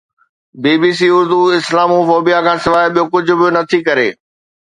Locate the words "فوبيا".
2.09-2.39